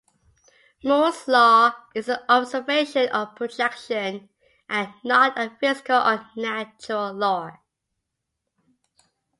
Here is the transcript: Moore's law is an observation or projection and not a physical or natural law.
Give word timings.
Moore's 0.83 1.27
law 1.27 1.75
is 1.93 2.09
an 2.09 2.17
observation 2.27 3.07
or 3.15 3.27
projection 3.27 4.29
and 4.67 4.91
not 5.03 5.37
a 5.37 5.55
physical 5.61 5.95
or 6.01 6.27
natural 6.35 7.13
law. 7.13 7.55